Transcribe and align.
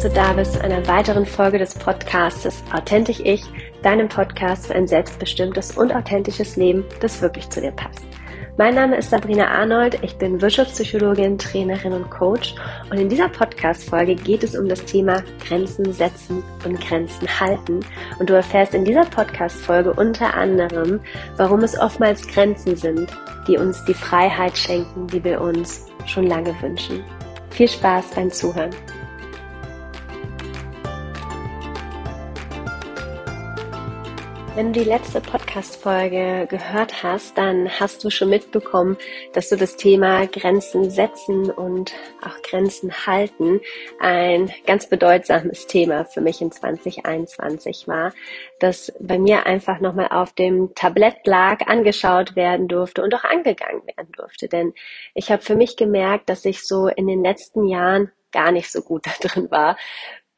dass 0.00 0.14
du 0.14 0.18
da 0.18 0.32
bist 0.32 0.54
zu 0.54 0.64
einer 0.64 0.86
weiteren 0.86 1.26
Folge 1.26 1.58
des 1.58 1.74
Podcastes 1.74 2.62
Authentisch 2.72 3.20
Ich, 3.22 3.42
deinem 3.82 4.08
Podcast 4.08 4.66
für 4.66 4.74
ein 4.74 4.86
selbstbestimmtes 4.86 5.76
und 5.76 5.94
authentisches 5.94 6.56
Leben, 6.56 6.84
das 7.00 7.20
wirklich 7.20 7.50
zu 7.50 7.60
dir 7.60 7.72
passt. 7.72 8.06
Mein 8.56 8.76
Name 8.76 8.96
ist 8.96 9.10
Sabrina 9.10 9.48
Arnold, 9.48 9.98
ich 10.00 10.16
bin 10.16 10.40
Wirtschaftspsychologin, 10.40 11.36
Trainerin 11.36 11.92
und 11.92 12.08
Coach 12.08 12.54
und 12.90 12.96
in 12.96 13.10
dieser 13.10 13.28
Podcast-Folge 13.28 14.14
geht 14.14 14.42
es 14.42 14.56
um 14.56 14.70
das 14.70 14.82
Thema 14.86 15.22
Grenzen 15.46 15.92
setzen 15.92 16.42
und 16.64 16.80
Grenzen 16.80 17.28
halten 17.38 17.80
und 18.18 18.30
du 18.30 18.32
erfährst 18.32 18.74
in 18.74 18.86
dieser 18.86 19.04
Podcast-Folge 19.04 19.92
unter 19.92 20.32
anderem, 20.32 21.00
warum 21.36 21.60
es 21.60 21.78
oftmals 21.78 22.26
Grenzen 22.26 22.74
sind, 22.74 23.10
die 23.46 23.58
uns 23.58 23.84
die 23.84 23.92
Freiheit 23.92 24.56
schenken, 24.56 25.08
die 25.08 25.22
wir 25.22 25.42
uns 25.42 25.88
schon 26.06 26.26
lange 26.26 26.54
wünschen. 26.62 27.04
Viel 27.50 27.68
Spaß 27.68 28.12
beim 28.14 28.30
Zuhören. 28.30 28.70
Wenn 34.60 34.74
du 34.74 34.80
die 34.80 34.90
letzte 34.90 35.22
Podcast-Folge 35.22 36.46
gehört 36.46 37.02
hast, 37.02 37.38
dann 37.38 37.70
hast 37.80 38.04
du 38.04 38.10
schon 38.10 38.28
mitbekommen, 38.28 38.98
dass 39.32 39.48
du 39.48 39.56
das 39.56 39.78
Thema 39.78 40.26
Grenzen 40.26 40.90
setzen 40.90 41.50
und 41.50 41.94
auch 42.20 42.42
Grenzen 42.42 42.92
halten 43.06 43.62
ein 44.00 44.52
ganz 44.66 44.86
bedeutsames 44.86 45.66
Thema 45.66 46.04
für 46.04 46.20
mich 46.20 46.42
in 46.42 46.52
2021 46.52 47.88
war, 47.88 48.12
das 48.58 48.92
bei 49.00 49.18
mir 49.18 49.46
einfach 49.46 49.80
nochmal 49.80 50.08
auf 50.08 50.34
dem 50.34 50.74
Tablett 50.74 51.26
lag, 51.26 51.66
angeschaut 51.66 52.36
werden 52.36 52.68
durfte 52.68 53.02
und 53.02 53.14
auch 53.14 53.24
angegangen 53.24 53.80
werden 53.86 54.12
durfte. 54.12 54.46
Denn 54.46 54.74
ich 55.14 55.32
habe 55.32 55.40
für 55.40 55.56
mich 55.56 55.78
gemerkt, 55.78 56.28
dass 56.28 56.44
ich 56.44 56.66
so 56.66 56.86
in 56.86 57.06
den 57.06 57.24
letzten 57.24 57.66
Jahren 57.66 58.12
gar 58.30 58.52
nicht 58.52 58.70
so 58.70 58.82
gut 58.82 59.06
da 59.06 59.12
drin 59.26 59.50
war, 59.50 59.78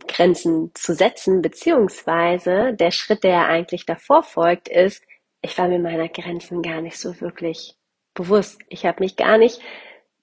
Grenzen 0.06 0.70
zu 0.74 0.94
setzen, 0.94 1.42
beziehungsweise 1.42 2.74
der 2.74 2.90
Schritt, 2.90 3.24
der 3.24 3.46
eigentlich 3.46 3.86
davor 3.86 4.22
folgt, 4.22 4.68
ist, 4.68 5.02
ich 5.42 5.58
war 5.58 5.68
mir 5.68 5.78
meiner 5.78 6.08
Grenzen 6.08 6.62
gar 6.62 6.80
nicht 6.80 6.98
so 6.98 7.20
wirklich 7.20 7.76
bewusst. 8.14 8.60
Ich 8.68 8.86
habe 8.86 9.02
mich 9.02 9.16
gar 9.16 9.38
nicht 9.38 9.60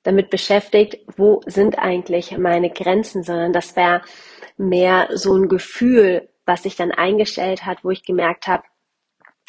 damit 0.04 0.30
beschäftigt, 0.30 0.98
wo 1.18 1.42
sind 1.46 1.78
eigentlich 1.78 2.38
meine 2.38 2.70
Grenzen, 2.70 3.24
sondern 3.24 3.52
das 3.52 3.76
wäre 3.76 4.02
mehr 4.58 5.10
so 5.14 5.36
ein 5.36 5.50
Gefühl, 5.50 6.30
was 6.46 6.64
sich 6.64 6.76
dann 6.76 6.92
eingestellt 6.92 7.66
hat, 7.66 7.84
wo 7.84 7.92
ich 7.92 8.04
gemerkt 8.04 8.48
habe, 8.48 8.64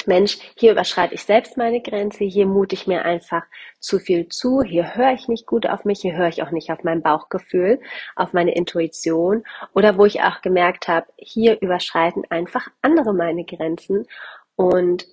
Mensch, 0.07 0.37
hier 0.57 0.71
überschreite 0.71 1.13
ich 1.13 1.23
selbst 1.23 1.57
meine 1.57 1.81
Grenze, 1.81 2.23
hier 2.23 2.45
mute 2.45 2.75
ich 2.75 2.87
mir 2.87 3.03
einfach 3.03 3.43
zu 3.79 3.99
viel 3.99 4.27
zu, 4.27 4.63
hier 4.63 4.95
höre 4.95 5.13
ich 5.13 5.27
nicht 5.27 5.45
gut 5.45 5.67
auf 5.67 5.85
mich, 5.85 6.01
hier 6.01 6.15
höre 6.15 6.27
ich 6.27 6.43
auch 6.43 6.51
nicht 6.51 6.71
auf 6.71 6.83
mein 6.83 7.01
Bauchgefühl, 7.01 7.79
auf 8.15 8.33
meine 8.33 8.55
Intuition 8.55 9.43
oder 9.73 9.97
wo 9.97 10.05
ich 10.05 10.21
auch 10.21 10.41
gemerkt 10.41 10.87
habe, 10.87 11.07
hier 11.17 11.61
überschreiten 11.61 12.23
einfach 12.29 12.67
andere 12.81 13.13
meine 13.13 13.45
Grenzen 13.45 14.07
und 14.55 15.07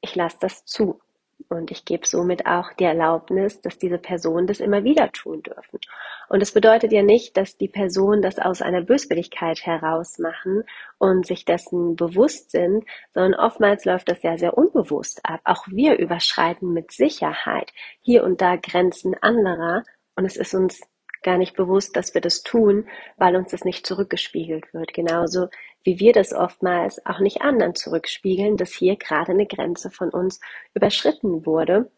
ich 0.00 0.14
lasse 0.14 0.38
das 0.40 0.64
zu. 0.64 1.00
Und 1.48 1.70
ich 1.70 1.84
gebe 1.84 2.06
somit 2.06 2.46
auch 2.46 2.72
die 2.74 2.84
Erlaubnis, 2.84 3.60
dass 3.60 3.78
diese 3.78 3.98
Personen 3.98 4.46
das 4.46 4.60
immer 4.60 4.84
wieder 4.84 5.10
tun 5.12 5.42
dürfen. 5.42 5.80
Und 6.28 6.42
es 6.42 6.52
bedeutet 6.52 6.92
ja 6.92 7.02
nicht, 7.02 7.36
dass 7.36 7.56
die 7.56 7.68
Personen 7.68 8.22
das 8.22 8.38
aus 8.38 8.62
einer 8.62 8.82
Böswilligkeit 8.82 9.64
heraus 9.64 10.18
machen 10.18 10.64
und 10.98 11.26
sich 11.26 11.44
dessen 11.44 11.96
bewusst 11.96 12.50
sind, 12.50 12.84
sondern 13.14 13.34
oftmals 13.34 13.84
läuft 13.84 14.08
das 14.08 14.22
ja 14.22 14.38
sehr 14.38 14.56
unbewusst 14.56 15.20
ab. 15.24 15.40
Auch 15.44 15.66
wir 15.68 15.98
überschreiten 15.98 16.72
mit 16.72 16.92
Sicherheit 16.92 17.72
hier 18.00 18.24
und 18.24 18.40
da 18.40 18.56
Grenzen 18.56 19.14
anderer 19.20 19.82
und 20.16 20.24
es 20.24 20.36
ist 20.36 20.54
uns 20.54 20.80
gar 21.22 21.38
nicht 21.38 21.54
bewusst, 21.54 21.96
dass 21.96 22.14
wir 22.14 22.20
das 22.20 22.42
tun, 22.42 22.86
weil 23.16 23.36
uns 23.36 23.50
das 23.50 23.64
nicht 23.64 23.86
zurückgespiegelt 23.86 24.72
wird. 24.72 24.94
Genauso 24.94 25.48
wie 25.82 25.98
wir 25.98 26.12
das 26.12 26.32
oftmals 26.32 27.04
auch 27.06 27.20
nicht 27.20 27.42
anderen 27.42 27.74
zurückspiegeln, 27.74 28.56
dass 28.56 28.72
hier 28.72 28.96
gerade 28.96 29.32
eine 29.32 29.46
Grenze 29.46 29.90
von 29.90 30.10
uns 30.10 30.40
überschritten 30.74 31.46
wurde, 31.46 31.90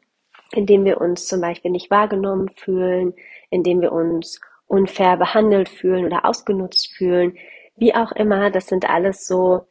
indem 0.53 0.85
wir 0.85 1.01
uns 1.01 1.27
zum 1.27 1.41
Beispiel 1.41 1.71
nicht 1.71 1.91
wahrgenommen 1.91 2.51
fühlen, 2.51 3.15
indem 3.51 3.81
wir 3.81 3.93
uns 3.93 4.41
unfair 4.67 5.17
behandelt 5.17 5.69
fühlen 5.69 6.07
oder 6.07 6.25
ausgenutzt 6.25 6.95
fühlen, 6.95 7.37
wie 7.77 7.95
auch 7.95 8.13
immer. 8.13 8.51
Das 8.51 8.67
sind 8.69 8.89
alles 8.89 9.27
so 9.27 9.67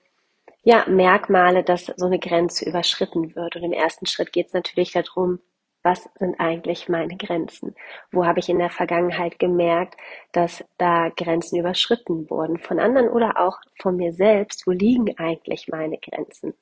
ja, 0.64 0.86
Merkmale, 0.88 1.64
dass 1.64 1.86
so 1.86 2.06
eine 2.06 2.20
Grenze 2.20 2.70
überschritten 2.70 3.36
wird. 3.36 3.56
Und 3.56 3.64
im 3.64 3.74
ersten 3.74 4.06
Schritt 4.06 4.32
geht 4.32 4.48
es 4.48 4.54
natürlich 4.54 4.92
darum, 4.92 5.40
was 5.84 6.10
sind 6.16 6.40
eigentlich 6.40 6.90
meine 6.90 7.18
Grenzen? 7.18 7.76
Wo 8.12 8.26
habe 8.26 8.40
ich 8.40 8.50
in 8.50 8.60
der 8.60 8.70
Vergangenheit 8.70 9.40
gemerkt, 9.40 9.96
dass 10.32 10.64
da 10.78 11.10
Grenzen 11.10 11.60
überschritten 11.60 12.30
wurden 12.30 12.58
von 12.58 12.80
anderen 12.80 13.10
oder 13.10 13.40
auch 13.40 13.60
von 13.80 13.96
mir 13.96 14.14
selbst? 14.14 14.68
Wo 14.68 14.72
liegen 14.72 15.18
eigentlich 15.18 15.68
meine 15.68 15.98
Grenzen? 15.98 16.54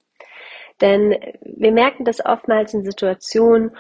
Denn 0.81 1.16
wir 1.41 1.72
merken 1.72 2.06
das 2.06 2.25
oftmals 2.25 2.74
in 2.74 2.84
Situationen, 2.84 3.75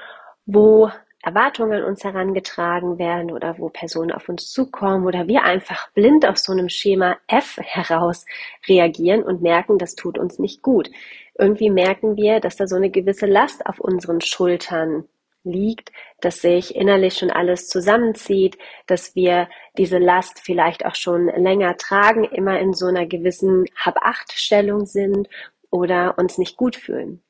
wo 0.45 0.89
Erwartungen 1.21 1.81
an 1.81 1.83
uns 1.83 2.03
herangetragen 2.03 2.97
werden 2.97 3.31
oder 3.31 3.57
wo 3.57 3.69
Personen 3.69 4.11
auf 4.11 4.29
uns 4.29 4.51
zukommen 4.51 5.05
oder 5.05 5.27
wir 5.27 5.43
einfach 5.43 5.91
blind 5.91 6.25
auf 6.25 6.37
so 6.37 6.53
einem 6.53 6.69
Schema 6.69 7.17
F 7.27 7.57
heraus 7.61 8.25
reagieren 8.67 9.23
und 9.23 9.41
merken, 9.41 9.77
das 9.77 9.95
tut 9.95 10.17
uns 10.17 10.39
nicht 10.39 10.61
gut. 10.61 10.89
Irgendwie 11.37 11.69
merken 11.69 12.15
wir, 12.15 12.39
dass 12.39 12.55
da 12.55 12.67
so 12.67 12.75
eine 12.75 12.89
gewisse 12.89 13.25
Last 13.25 13.65
auf 13.65 13.79
unseren 13.79 14.21
Schultern 14.21 15.05
liegt, 15.51 15.91
dass 16.21 16.41
sich 16.41 16.75
innerlich 16.75 17.17
schon 17.17 17.31
alles 17.31 17.67
zusammenzieht, 17.67 18.57
dass 18.87 19.15
wir 19.15 19.49
diese 19.77 19.97
Last 19.97 20.39
vielleicht 20.39 20.85
auch 20.85 20.95
schon 20.95 21.27
länger 21.27 21.77
tragen, 21.77 22.23
immer 22.23 22.59
in 22.59 22.73
so 22.73 22.87
einer 22.87 23.05
gewissen 23.05 23.65
Hab-Acht-Stellung 23.75 24.85
sind 24.85 25.29
oder 25.69 26.17
uns 26.17 26.37
nicht 26.37 26.57
gut 26.57 26.75
fühlen. 26.75 27.21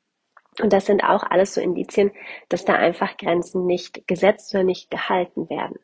Und 0.60 0.72
das 0.72 0.86
sind 0.86 1.04
auch 1.04 1.22
alles 1.22 1.54
so 1.54 1.60
Indizien, 1.60 2.10
dass 2.48 2.64
da 2.64 2.74
einfach 2.74 3.16
Grenzen 3.16 3.66
nicht 3.66 4.06
gesetzt 4.06 4.54
oder 4.54 4.64
nicht 4.64 4.90
gehalten 4.90 5.48
werden. 5.48 5.78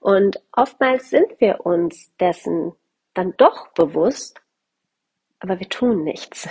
Und 0.00 0.42
oftmals 0.52 1.10
sind 1.10 1.40
wir 1.40 1.64
uns 1.64 2.14
dessen 2.16 2.72
dann 3.14 3.34
doch 3.36 3.68
bewusst, 3.68 4.40
aber 5.38 5.60
wir 5.60 5.68
tun 5.68 6.04
nichts. 6.04 6.48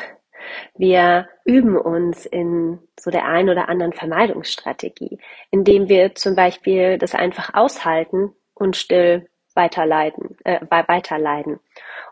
Wir 0.75 1.29
üben 1.46 1.78
uns 1.78 2.25
in 2.25 2.79
so 3.00 3.12
der 3.12 3.25
einen 3.25 3.50
oder 3.50 3.69
anderen 3.69 3.94
Vermeidungsstrategie, 3.94 5.19
indem 5.50 5.90
wir 5.90 6.16
zum 6.16 6.35
Beispiel 6.35 6.97
das 6.97 7.16
einfach 7.16 7.53
aushalten 7.53 8.34
und 8.53 8.75
still 8.75 9.29
weiterleiden, 9.56 10.38
äh, 10.44 10.59
weiterleiden. 10.69 11.59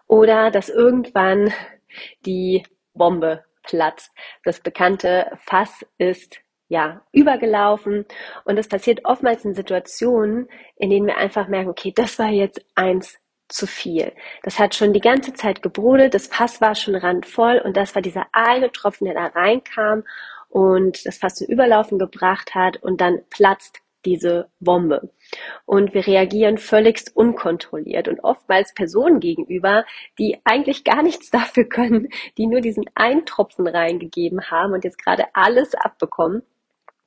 Oder 0.08 0.52
dass 0.52 0.70
irgendwann 0.70 1.54
die 2.26 2.64
Bombe 2.94 3.46
platzt. 3.64 4.12
Das 4.44 4.60
bekannte 4.60 5.32
Fass 5.40 5.86
ist 5.98 6.40
ja, 6.70 7.02
übergelaufen. 7.12 8.06
Und 8.46 8.56
das 8.56 8.68
passiert 8.68 9.02
oftmals 9.04 9.44
in 9.44 9.56
Situationen, 9.56 10.48
in 10.76 10.92
denen 10.92 11.08
wir 11.08 11.18
einfach 11.18 11.48
merken, 11.48 11.70
okay, 11.70 11.92
das 11.94 12.20
war 12.20 12.30
jetzt 12.30 12.64
eins 12.76 13.20
zu 13.50 13.68
viel. 13.68 14.14
Das 14.44 14.60
hat 14.60 14.76
schon 14.76 14.94
die 14.94 15.02
ganze 15.02 15.34
Zeit 15.34 15.62
gebrodelt, 15.62 16.14
das 16.14 16.28
Fass 16.28 16.62
war 16.62 16.76
schon 16.76 16.96
randvoll 16.96 17.62
und 17.64 17.76
das 17.76 17.96
war 17.96 18.02
dieser 18.02 18.28
eine 18.32 18.72
Tropfen, 18.72 19.06
der 19.06 19.16
da 19.16 19.26
reinkam 19.28 20.04
und 20.50 21.06
das 21.06 21.18
Fass 21.18 21.36
zum 21.36 21.48
Überlaufen 21.48 22.00
gebracht 22.00 22.56
hat 22.56 22.78
und 22.78 23.02
dann 23.02 23.22
platzt 23.30 23.82
diese 24.06 24.50
Bombe. 24.60 25.12
Und 25.66 25.94
wir 25.94 26.08
reagieren 26.08 26.58
völligst 26.58 27.16
unkontrolliert 27.16 28.08
und 28.08 28.22
oftmals 28.22 28.74
Personen 28.74 29.20
gegenüber, 29.20 29.86
die 30.18 30.40
eigentlich 30.46 30.84
gar 30.84 31.04
nichts 31.04 31.30
dafür 31.31 31.66
können, 31.66 32.10
die 32.38 32.48
nur 32.48 32.62
diesen 32.62 32.86
einen 32.96 33.25
Tropfen 33.25 33.68
reingegeben 33.68 34.50
haben 34.50 34.74
und 34.74 34.84
jetzt 34.84 35.04
gerade 35.04 35.25
alles 35.34 35.75
abbekommen. 35.75 36.44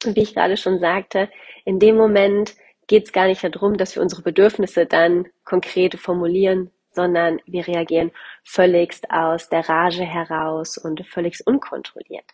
Und 0.05 0.17
wie 0.17 0.23
ich 0.23 0.35
gerade 0.35 0.57
schon 0.57 0.79
sagte, 0.79 1.29
in 1.65 1.79
dem 1.79 1.97
Moment 1.97 2.55
geht 2.87 3.07
es 3.07 3.13
gar 3.13 3.27
nicht 3.27 3.43
darum, 3.43 3.77
dass 3.77 3.95
wir 3.95 4.03
unsere 4.03 4.23
Bedürfnisse 4.23 4.87
dann 4.87 5.29
konkret 5.45 5.99
formulieren, 5.99 6.71
sondern 6.91 7.41
wir 7.47 7.67
reagieren 7.67 8.13
völligst 8.45 9.11
aus 9.11 9.49
der 9.49 9.69
Rage 9.69 10.05
heraus 10.05 10.79
und 10.79 11.07
völligst 11.07 11.47
unkontrolliert. 11.47 12.27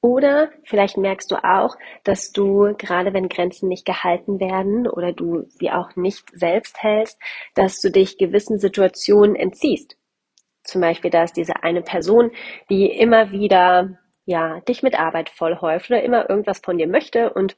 Oder 0.00 0.50
vielleicht 0.62 0.96
merkst 0.96 1.30
du 1.30 1.36
auch, 1.42 1.76
dass 2.04 2.30
du, 2.30 2.74
gerade 2.78 3.12
wenn 3.12 3.28
Grenzen 3.28 3.68
nicht 3.68 3.84
gehalten 3.84 4.38
werden 4.38 4.86
oder 4.86 5.12
du 5.12 5.44
sie 5.48 5.72
auch 5.72 5.96
nicht 5.96 6.24
selbst 6.32 6.80
hältst, 6.82 7.20
dass 7.54 7.80
du 7.80 7.90
dich 7.90 8.16
gewissen 8.16 8.60
Situationen 8.60 9.34
entziehst. 9.34 9.96
Zum 10.62 10.82
Beispiel, 10.82 11.10
da 11.10 11.24
ist 11.24 11.36
diese 11.36 11.64
eine 11.64 11.82
Person, 11.82 12.30
die 12.70 12.86
immer 12.86 13.32
wieder, 13.32 13.98
ja, 14.24 14.60
dich 14.60 14.82
mit 14.82 14.98
Arbeit 14.98 15.30
vollhäuft 15.30 15.90
oder 15.90 16.02
immer 16.02 16.30
irgendwas 16.30 16.60
von 16.60 16.78
dir 16.78 16.86
möchte 16.86 17.32
und 17.32 17.56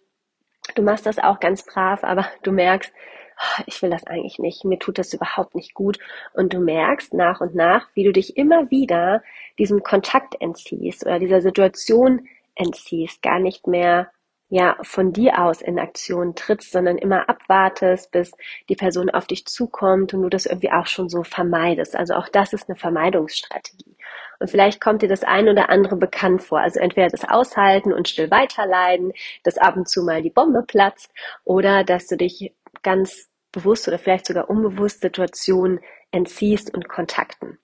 Du 0.74 0.82
machst 0.82 1.06
das 1.06 1.18
auch 1.18 1.40
ganz 1.40 1.64
brav, 1.64 2.04
aber 2.04 2.26
du 2.42 2.52
merkst, 2.52 2.92
ah, 3.36 3.62
ich 3.66 3.82
will 3.82 3.90
das 3.90 4.06
eigentlich 4.06 4.38
nicht, 4.38 4.64
mir 4.64 4.78
tut 4.78 4.98
das 4.98 5.12
überhaupt 5.12 5.54
nicht 5.54 5.74
gut. 5.74 5.98
Und 6.32 6.52
du 6.52 6.60
merkst 6.60 7.14
nach 7.14 7.40
und 7.40 7.54
nach, 7.54 7.88
wie 7.94 8.04
du 8.04 8.12
dich 8.12 8.36
immer 8.36 8.70
wieder 8.70 9.22
diesem 9.58 9.82
Kontakt 9.82 10.40
entziehst 10.40 11.04
oder 11.04 11.18
dieser 11.18 11.40
Situation 11.40 12.28
entziehst, 12.54 13.22
gar 13.22 13.38
nicht 13.38 13.66
mehr 13.66 14.10
ja 14.50 14.76
von 14.82 15.12
dir 15.12 15.38
aus 15.40 15.62
in 15.62 15.78
Aktion 15.78 16.34
trittst, 16.34 16.72
sondern 16.72 16.98
immer 16.98 17.28
abwartest, 17.28 18.10
bis 18.10 18.32
die 18.68 18.74
Person 18.74 19.08
auf 19.08 19.26
dich 19.26 19.46
zukommt 19.46 20.12
und 20.12 20.22
du 20.22 20.28
das 20.28 20.46
irgendwie 20.46 20.72
auch 20.72 20.86
schon 20.86 21.08
so 21.08 21.22
vermeidest. 21.22 21.96
Also 21.96 22.14
auch 22.14 22.28
das 22.28 22.52
ist 22.52 22.68
eine 22.68 22.76
Vermeidungsstrategie. 22.76 23.96
Und 24.40 24.50
vielleicht 24.50 24.80
kommt 24.80 25.02
dir 25.02 25.08
das 25.08 25.22
ein 25.22 25.48
oder 25.48 25.68
andere 25.68 25.96
bekannt 25.96 26.42
vor. 26.42 26.60
Also 26.60 26.80
entweder 26.80 27.08
das 27.08 27.28
Aushalten 27.28 27.92
und 27.92 28.08
still 28.08 28.30
weiterleiden, 28.30 29.12
dass 29.44 29.58
ab 29.58 29.76
und 29.76 29.88
zu 29.88 30.02
mal 30.02 30.22
die 30.22 30.30
Bombe 30.30 30.64
platzt 30.66 31.12
oder 31.44 31.84
dass 31.84 32.06
du 32.06 32.16
dich 32.16 32.54
ganz 32.82 33.28
bewusst 33.52 33.86
oder 33.86 33.98
vielleicht 33.98 34.26
sogar 34.26 34.48
unbewusst 34.48 35.02
Situationen 35.02 35.80
entziehst 36.10 36.74
und 36.74 36.88
Kontakten. 36.88 37.58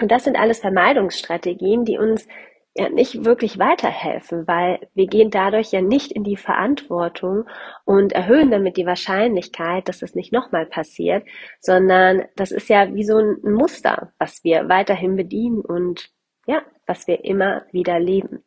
Und 0.00 0.10
das 0.10 0.24
sind 0.24 0.36
alles 0.36 0.60
Vermeidungsstrategien, 0.60 1.84
die 1.84 1.98
uns 1.98 2.26
ja 2.78 2.88
nicht 2.88 3.24
wirklich 3.24 3.58
weiterhelfen, 3.58 4.46
weil 4.46 4.88
wir 4.94 5.06
gehen 5.06 5.30
dadurch 5.30 5.72
ja 5.72 5.80
nicht 5.80 6.12
in 6.12 6.24
die 6.24 6.36
Verantwortung 6.36 7.44
und 7.84 8.12
erhöhen 8.12 8.50
damit 8.50 8.76
die 8.76 8.86
Wahrscheinlichkeit, 8.86 9.88
dass 9.88 10.02
es 10.02 10.14
nicht 10.14 10.32
nochmal 10.32 10.66
passiert, 10.66 11.24
sondern 11.60 12.24
das 12.36 12.50
ist 12.50 12.68
ja 12.68 12.94
wie 12.94 13.04
so 13.04 13.18
ein 13.18 13.38
Muster, 13.42 14.12
was 14.18 14.44
wir 14.44 14.68
weiterhin 14.68 15.16
bedienen 15.16 15.60
und 15.60 16.10
ja, 16.46 16.62
was 16.86 17.06
wir 17.06 17.24
immer 17.24 17.62
wieder 17.72 17.98
leben. 17.98 18.44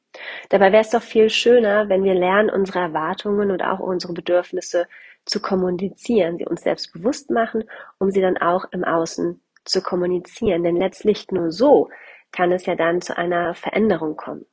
Dabei 0.50 0.72
wäre 0.72 0.82
es 0.82 0.90
doch 0.90 1.02
viel 1.02 1.30
schöner, 1.30 1.90
wenn 1.90 2.04
wir 2.04 2.16
lernen, 2.16 2.50
unsere 2.50 2.80
Erwartungen 2.80 3.52
und 3.52 3.62
auch 3.62 3.80
unsere 3.80 4.14
Bedürfnisse 4.14 4.88
zu 5.26 5.42
kommunizieren, 5.42 6.38
sie 6.38 6.46
uns 6.46 6.62
selbst 6.62 6.94
bewusst 6.94 7.30
machen, 7.30 7.64
um 8.00 8.10
sie 8.10 8.22
dann 8.22 8.38
auch 8.38 8.66
im 8.72 8.84
Außen 8.84 9.42
zu 9.66 9.82
kommunizieren. 9.82 10.64
Denn 10.64 10.78
letztlich 10.78 11.28
nur 11.32 11.52
so 11.52 11.90
kann 12.32 12.52
es 12.52 12.66
ja 12.66 12.76
dann 12.76 13.02
zu 13.02 13.18
einer 13.18 13.54
Veränderung 13.56 14.16
kommen. 14.16 14.46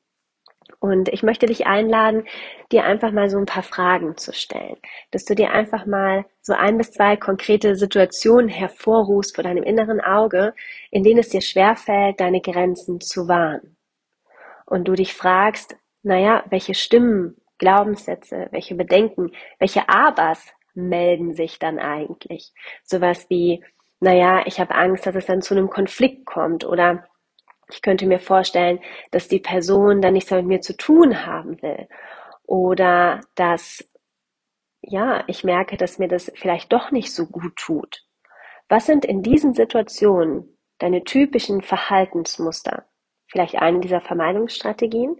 Und 0.79 1.09
ich 1.09 1.23
möchte 1.23 1.47
dich 1.47 1.67
einladen, 1.67 2.25
dir 2.71 2.85
einfach 2.85 3.13
mal 3.13 3.31
so 3.31 3.39
ein 3.39 3.47
paar 3.47 3.63
Fragen 3.63 4.17
zu 4.17 4.33
stellen, 4.33 4.77
dass 5.11 5.25
du 5.25 5.35
dir 5.35 5.53
einfach 5.53 5.87
mal 5.87 6.27
so 6.41 6.53
ein 6.53 6.77
bis 6.77 6.93
zwei 6.93 7.17
konkrete 7.17 7.77
Situationen 7.77 8.49
hervorrufst 8.49 9.35
vor 9.35 9.45
deinem 9.45 9.63
inneren 9.63 10.01
Auge, 10.01 10.55
in 10.91 11.03
denen 11.03 11.21
es 11.21 11.31
dir 11.31 11.41
schwerfällt, 11.41 12.21
deine 12.21 12.41
Grenzen 12.41 13.01
zu 13.01 13.29
wahren. 13.29 13.77
Und 14.67 14.89
du 14.89 14.95
dich 14.95 15.15
fragst, 15.15 15.77
naja, 16.03 16.45
welche 16.51 16.75
Stimmen, 16.75 17.37
Glaubenssätze, 17.59 18.49
welche 18.51 18.75
Bedenken, 18.75 19.33
welche 19.59 19.89
Abers 19.89 20.53
melden 20.75 21.33
sich 21.33 21.59
dann 21.59 21.79
eigentlich? 21.79 22.53
Sowas 22.85 23.27
wie, 23.31 23.65
naja, 24.01 24.43
ich 24.47 24.61
habe 24.61 24.75
Angst, 24.75 25.07
dass 25.07 25.15
es 25.15 25.27
dann 25.27 25.41
zu 25.41 25.55
einem 25.55 25.71
Konflikt 25.71 26.27
kommt 26.27 26.65
oder 26.65 27.09
ich 27.71 27.83
könnte 27.83 28.07
mir 28.07 28.21
vorstellen, 28.21 28.81
dass 29.11 29.29
die 29.29 29.41
Person 29.41 30.01
dann 30.01 30.15
nichts 30.15 30.31
mit 30.31 30.47
mir 30.47 30.61
zu 30.61 30.77
tun 30.77 31.27
haben 31.27 31.61
will. 31.63 31.89
Oder 32.45 33.21
dass, 33.35 33.85
ja, 34.83 35.25
ich 35.27 35.43
merke, 35.43 35.77
dass 35.77 35.99
mir 35.99 36.09
das 36.09 36.31
vielleicht 36.37 36.73
doch 36.73 36.91
nicht 36.91 37.13
so 37.13 37.27
gut 37.27 37.57
tut. 37.57 38.05
Was 38.69 38.87
sind 38.87 39.05
in 39.05 39.23
diesen 39.23 39.55
Situationen 39.55 40.59
deine 40.79 41.03
typischen 41.05 41.63
Verhaltensmuster? 41.63 42.87
Vielleicht 43.29 43.57
eine 43.57 43.81
dieser 43.81 44.01
Vermeidungsstrategien? 44.01 45.17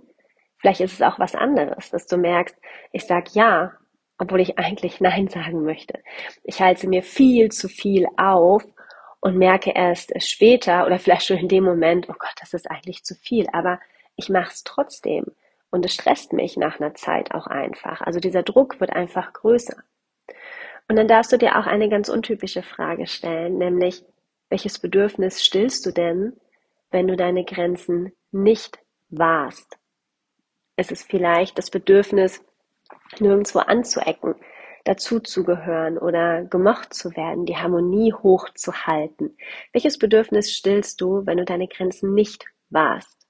Vielleicht 0.59 0.81
ist 0.81 0.95
es 0.95 1.03
auch 1.03 1.19
was 1.19 1.35
anderes, 1.35 1.91
dass 1.91 2.07
du 2.07 2.17
merkst, 2.17 2.57
ich 2.93 3.05
sag 3.07 3.35
ja, 3.35 3.73
obwohl 4.19 4.41
ich 4.41 4.59
eigentlich 4.59 5.01
Nein 5.01 5.29
sagen 5.29 5.65
möchte. 5.65 6.01
Ich 6.45 6.61
halte 6.61 6.89
mir 6.89 7.03
viel 7.03 7.51
zu 7.51 7.69
viel 7.69 8.07
auf 8.17 8.65
und 9.27 9.39
merke 9.39 9.73
erst 9.73 10.13
später 10.23 10.87
oder 10.87 11.01
vielleicht 11.01 11.27
schon 11.27 11.39
in 11.39 11.49
dem 11.49 11.65
Moment, 11.65 12.09
oh 12.09 12.15
Gott, 12.17 12.35
das 12.39 12.55
ist 12.55 12.71
eigentlich 12.71 13.03
zu 13.03 13.17
viel, 13.17 13.49
aber 13.53 13.81
ich 14.15 14.29
mache 14.29 14.53
es 14.53 14.63
trotzdem 14.63 15.25
und 15.71 15.85
es 15.85 15.95
stresst 15.95 16.33
mich 16.33 16.57
nach 16.57 16.79
einer 16.79 16.95
Zeit 16.95 17.35
auch 17.35 17.49
einfach. 17.49 18.03
Also 18.03 18.21
dieser 18.21 18.45
Druck 18.45 18.79
wird 18.79 18.91
einfach 18.91 19.33
größer. 19.33 19.79
Und 20.87 20.95
dann 20.95 21.09
darfst 21.09 21.33
du 21.33 21.39
dir 21.39 21.59
auch 21.59 21.67
eine 21.67 21.89
ganz 21.89 22.09
untypische 22.09 22.63
Frage 22.63 23.09
stellen, 23.09 23.59
nämlich 23.59 24.05
welches 24.49 24.79
Bedürfnis 24.79 25.45
stillst 25.45 25.85
du 25.87 25.91
denn, 25.91 26.35
wenn 26.93 27.09
du 27.09 27.17
deine 27.17 27.45
Grenzen 27.45 28.13
nicht 28.31 28.79
wahrst? 29.09 29.77
Es 30.77 30.93
ist 30.93 31.11
vielleicht 31.11 31.59
das 31.59 31.71
Bedürfnis, 31.71 32.45
nirgendwo 33.19 33.59
anzuecken, 33.59 34.37
dazuzugehören 34.87 35.99
oder 35.99 36.45
gemocht 36.45 36.95
zu 36.95 37.15
werden, 37.17 37.45
die 37.45 37.57
Harmonie 37.57 38.13
hochzuhalten? 38.13 39.37
Welches 39.73 39.99
Bedürfnis 39.99 40.53
stillst 40.53 41.01
du, 41.01 41.27
wenn 41.27 41.39
du 41.39 41.45
deine 41.45 41.67
Grenzen 41.67 42.15
nicht 42.15 42.47
wahrst? 42.71 43.27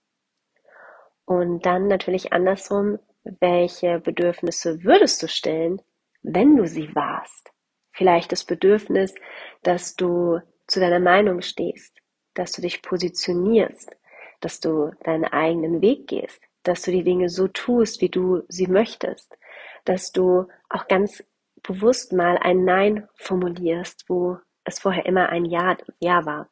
Und 1.24 1.64
dann 1.64 1.88
natürlich 1.88 2.32
andersrum, 2.32 2.98
welche 3.24 3.98
Bedürfnisse 3.98 4.84
würdest 4.84 5.22
du 5.22 5.28
stillen, 5.28 5.82
wenn 6.22 6.56
du 6.56 6.66
sie 6.66 6.94
wahrst? 6.94 7.50
Vielleicht 7.90 8.32
das 8.32 8.44
Bedürfnis, 8.44 9.14
dass 9.62 9.96
du 9.96 10.40
zu 10.66 10.80
deiner 10.80 11.00
Meinung 11.00 11.40
stehst, 11.40 11.96
dass 12.34 12.52
du 12.52 12.60
dich 12.60 12.82
positionierst, 12.82 13.96
dass 14.40 14.60
du 14.60 14.90
deinen 15.04 15.24
eigenen 15.24 15.80
Weg 15.80 16.06
gehst, 16.06 16.42
dass 16.62 16.82
du 16.82 16.90
die 16.90 17.04
Dinge 17.04 17.30
so 17.30 17.48
tust, 17.48 18.02
wie 18.02 18.10
du 18.10 18.42
sie 18.48 18.66
möchtest, 18.66 19.36
dass 19.86 20.12
du 20.12 20.46
auch 20.68 20.86
ganz 20.88 21.24
bewusst 21.66 22.12
mal 22.12 22.38
ein 22.38 22.64
Nein 22.64 23.08
formulierst, 23.14 24.04
wo 24.08 24.38
es 24.64 24.78
vorher 24.78 25.06
immer 25.06 25.28
ein 25.28 25.44
Ja, 25.44 25.76
ja 26.00 26.24
war. 26.24 26.48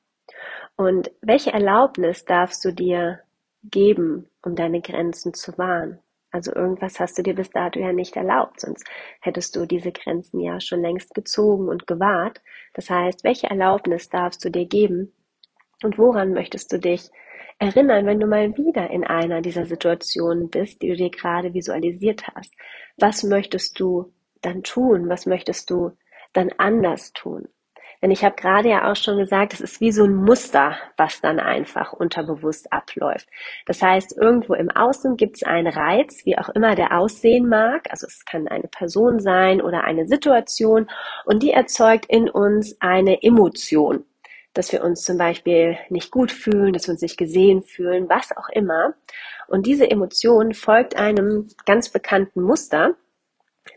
Und 0.77 1.11
welche 1.21 1.53
Erlaubnis 1.53 2.25
darfst 2.25 2.65
du 2.65 2.73
dir 2.73 3.21
geben, 3.63 4.29
um 4.43 4.55
deine 4.55 4.81
Grenzen 4.81 5.35
zu 5.35 5.57
wahren? 5.59 6.01
Also 6.31 6.53
irgendwas 6.53 6.99
hast 6.99 7.17
du 7.17 7.23
dir 7.23 7.35
bis 7.35 7.51
dato 7.51 7.79
ja 7.79 7.93
nicht 7.93 8.17
erlaubt, 8.17 8.61
sonst 8.61 8.85
hättest 9.21 9.55
du 9.55 9.67
diese 9.67 9.93
Grenzen 9.93 10.41
ja 10.41 10.61
schon 10.61 10.83
längst 10.83 11.15
gezogen 11.15 11.69
und 11.69 11.87
gewahrt. 11.87 12.41
Das 12.73 12.91
heißt, 12.91 13.23
welche 13.23 13.49
Erlaubnis 13.49 14.09
darfst 14.09 14.45
du 14.45 14.51
dir 14.51 14.67
geben 14.67 15.13
und 15.85 15.97
woran 15.97 16.33
möchtest 16.33 16.73
du 16.73 16.81
dich 16.81 17.09
erinnern, 17.61 18.07
wenn 18.07 18.19
du 18.19 18.27
mal 18.27 18.57
wieder 18.57 18.91
in 18.91 19.05
einer 19.05 19.43
dieser 19.43 19.65
Situationen 19.65 20.51
bist, 20.51 20.83
die 20.83 20.89
du 20.89 20.97
dir 20.97 21.11
gerade 21.11 21.55
visualisiert 21.55 22.27
hast? 22.35 22.53
Was 22.97 23.23
möchtest 23.23 23.79
du 23.79 24.13
dann 24.45 24.63
tun? 24.63 25.09
Was 25.09 25.27
möchtest 25.27 25.71
du 25.71 25.93
dann 26.33 26.51
anders 26.59 27.13
tun? 27.13 27.49
Denn 28.03 28.11
ich 28.11 28.23
habe 28.23 28.37
gerade 28.37 28.69
ja 28.69 28.91
auch 28.91 28.97
schon 28.97 29.17
gesagt, 29.17 29.55
es 29.55 29.63
ist 29.63 29.81
wie 29.81 29.91
so 29.91 30.05
ein 30.05 30.15
Muster, 30.15 30.77
was 30.99 31.23
dann 31.23 31.41
einfach 31.41 31.95
unterbewusst 31.95 32.71
abläuft. 32.71 33.27
Das 33.65 33.81
heißt, 33.81 34.19
irgendwo 34.19 34.53
im 34.53 34.71
Außen 34.71 35.17
gibt 35.17 35.37
es 35.37 35.43
einen 35.43 35.69
Reiz, 35.69 36.27
wie 36.27 36.37
auch 36.37 36.51
immer 36.51 36.75
der 36.75 36.99
aussehen 36.99 37.49
mag. 37.49 37.91
Also 37.91 38.07
es 38.07 38.27
kann 38.27 38.47
eine 38.47 38.69
Person 38.69 39.21
sein 39.21 39.63
oder 39.63 39.85
eine 39.85 40.07
Situation 40.07 40.91
und 41.25 41.43
die 41.43 41.53
erzeugt 41.53 42.05
in 42.07 42.29
uns 42.29 42.77
eine 42.81 43.23
Emotion 43.23 44.05
dass 44.55 44.71
wir 44.71 44.85
uns 44.85 45.03
zum 45.03 45.19
Beispiel 45.19 45.77
nicht 45.91 46.13
gut 46.13 46.31
fühlen, 46.31 46.73
dass 46.73 46.87
wir 46.87 46.93
uns 46.93 47.03
nicht 47.03 47.19
gesehen 47.19 47.63
fühlen, 47.63 48.09
was 48.09 48.35
auch 48.37 48.49
immer. 48.49 48.95
Und 49.49 49.67
diese 49.67 49.91
Emotion 49.91 50.55
folgt 50.55 50.97
einem 50.97 51.49
ganz 51.67 51.89
bekannten 51.89 52.41
Muster, 52.41 52.95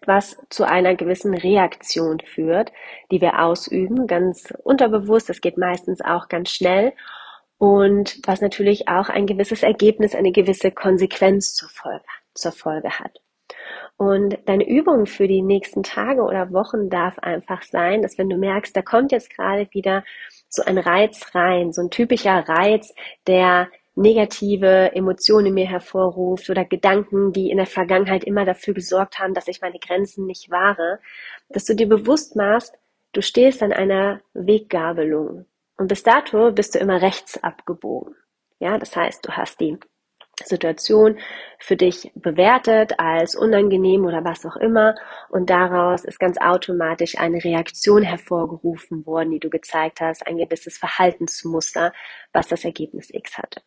was 0.06 0.38
zu 0.50 0.65
einer 0.65 0.96
gewissen 0.96 1.34
Reaktion 1.34 2.20
führt, 2.20 2.72
die 3.12 3.22
wir 3.22 3.41
ausüben, 3.41 4.08
ganz 4.08 4.53
unterbewusst. 4.63 5.29
Das 5.29 5.41
geht 5.41 5.58
meistens 5.58 6.01
auch 6.01 6.27
ganz 6.27 6.50
schnell 6.50 6.94
und 7.58 8.20
was 8.25 8.41
natürlich 8.41 8.88
auch 8.88 9.10
ein 9.10 9.25
gewisses 9.25 9.63
Ergebnis, 9.63 10.15
eine 10.15 10.32
gewisse 10.32 10.72
Konsequenz 10.72 11.53
zur 11.56 11.70
Folge, 11.70 12.06
zur 12.34 12.51
Folge 12.51 13.00
hat. 13.00 13.20
Und 13.98 14.38
deine 14.46 14.67
Übung 14.67 15.08
für 15.08 15.27
die 15.27 15.41
nächsten 15.41 15.82
Tage 15.82 16.22
oder 16.22 16.51
Wochen 16.51 16.89
darf 16.89 17.17
einfach 17.20 17.63
sein, 17.63 18.03
dass 18.03 18.17
wenn 18.17 18.29
du 18.29 18.38
merkst, 18.38 18.75
da 18.75 18.84
kommt 18.84 19.12
jetzt 19.12 19.36
gerade 19.36 19.67
wieder 19.72 20.03
so 20.50 20.63
ein 20.63 20.77
Reiz 20.77 21.34
rein, 21.34 21.74
so 21.74 21.82
ein 21.82 21.89
typischer 21.89 22.48
Reiz, 22.48 22.94
der 23.25 23.70
negative 23.98 24.92
Emotionen 24.94 25.48
in 25.48 25.54
mir 25.56 25.68
hervorruft 25.68 26.50
oder 26.50 26.63
Gedanken, 26.63 27.34
die 27.34 27.50
in 27.50 27.58
der 27.58 27.66
Vergangenheit 27.66 28.24
immer 28.24 28.46
dafür 28.46 28.74
gesorgt 28.74 29.20
haben, 29.20 29.34
dass 29.34 29.48
ich 29.48 29.62
meine 29.62 29.80
Grenzen 29.80 30.25
nicht 30.27 30.51
wahre, 30.51 31.00
dass 31.50 31.66
du 31.66 31.75
dir 31.75 31.89
bewusst 31.89 32.36
machst, 32.36 32.77
du 33.13 33.22
stehst 33.22 33.63
an 33.63 33.74
einer 33.74 34.22
Weggabelung. 34.34 35.46
Und 35.77 35.88
bis 35.88 36.04
dato 36.04 36.51
bist 36.51 36.75
du 36.75 36.80
immer 36.80 37.01
rechts 37.01 37.44
abgebogen. 37.44 38.16
Ja, 38.60 38.77
das 38.77 38.96
heißt, 38.96 39.25
du 39.25 39.32
hast 39.32 39.60
die 39.60 39.77
Situation 40.44 41.18
für 41.60 41.75
dich 41.75 42.12
bewertet 42.13 43.00
als 43.00 43.36
unangenehm 43.36 44.06
oder 44.06 44.24
was 44.24 44.46
auch 44.46 44.58
immer 44.58 44.94
und 45.30 45.50
daraus 45.50 46.06
ist 46.06 46.20
ganz 46.20 46.38
automatisch 46.39 47.18
eine 47.18 47.44
Reaktion 47.44 48.04
hervorgerufen 48.04 49.06
worden, 49.08 49.32
die 49.32 49.39
du 49.39 49.50
gezeigt 49.50 50.01
hast, 50.01 50.27
ein 50.27 50.38
gewisses 50.38 50.77
Verhaltensmuster, 50.77 51.92
was 52.34 52.48
das 52.48 52.63
Ergebnis 52.63 53.10
X 53.12 53.39
hatte. 53.39 53.62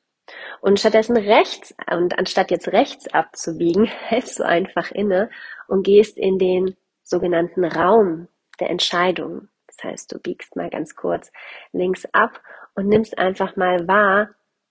Und 0.61 0.79
stattdessen 0.79 1.17
rechts, 1.17 1.75
und 1.91 2.19
anstatt 2.19 2.51
jetzt 2.51 2.69
rechts 2.69 3.09
abzubiegen, 3.13 3.85
hältst 4.09 4.39
du 4.39 4.45
einfach 4.45 4.91
inne 4.91 5.31
und 5.69 5.85
gehst 5.85 6.19
in 6.19 6.39
den 6.39 6.77
sogenannten 7.03 7.65
Raum 7.65 8.29
der 8.61 8.71
Entscheidung. 8.71 9.49
Das 9.67 9.83
heißt, 9.85 10.13
du 10.13 10.19
biegst 10.19 10.57
mal 10.57 10.71
ganz 10.71 10.95
kurz 10.95 11.33
links 11.73 12.05
ab 12.13 12.41
und 12.75 12.89
nimmst 12.89 13.19
einfach 13.19 13.57
mal 13.57 13.87
wahr, 13.89 14.31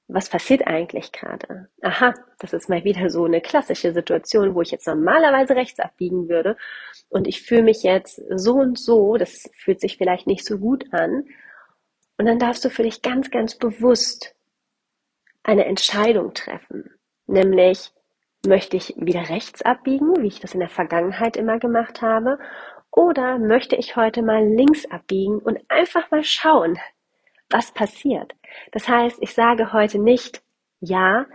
was 0.10 0.28
passiert 0.28 0.66
eigentlich 0.66 1.12
gerade? 1.12 1.70
Aha, 1.84 2.16
das 2.40 2.54
ist 2.54 2.68
mal 2.68 2.84
wieder 2.84 3.10
so 3.12 3.26
eine 3.26 3.42
klassische 3.42 3.94
Situation, 3.94 4.56
wo 4.56 4.62
ich 4.62 4.72
jetzt 4.72 4.88
normalerweise 4.88 5.56
rechts 5.56 5.80
abbiegen 5.80 6.28
würde 6.28 6.58
und 7.10 7.28
ich 7.28 7.44
fühle 7.44 7.62
mich 7.62 7.84
jetzt 7.84 8.20
so 8.36 8.56
und 8.56 8.80
so, 8.80 9.18
das 9.18 9.50
fühlt 9.56 9.80
sich 9.80 9.98
vielleicht 9.98 10.26
nicht 10.26 10.46
so 10.46 10.58
gut 10.58 10.86
an. 10.92 11.26
Und 12.18 12.26
dann 12.26 12.40
darfst 12.40 12.66
du 12.66 12.70
für 12.70 12.84
dich 12.84 13.02
ganz, 13.04 13.30
ganz 13.30 13.56
bewusst 13.56 14.36
eine 15.44 15.66
Entscheidung 15.66 16.34
treffen, 16.34 16.90
nämlich 17.28 17.92
möchte 18.46 18.78
ich 18.78 18.96
wieder 18.98 19.30
rechts 19.30 19.62
abbiegen, 19.62 20.22
wie 20.22 20.28
ich 20.28 20.40
das 20.40 20.54
in 20.54 20.60
der 20.60 20.70
Vergangenheit 20.70 21.36
immer 21.36 21.60
gemacht 21.60 22.02
habe, 22.02 22.40
oder 22.92 23.38
möchte 23.38 23.76
ich 23.76 23.96
heute 23.96 24.22
mal 24.22 24.46
links 24.46 24.90
abbiegen 24.90 25.40
und 25.40 25.60
einfach 25.70 26.10
mal 26.12 26.24
schauen, 26.24 26.80
was 27.50 27.72
passiert. 27.72 28.34
Das 28.72 28.88
heißt, 28.88 29.18
ich 29.22 29.34
sage 29.34 29.74
heute 29.74 30.00
nicht 30.00 30.42
Ja, 30.80 31.26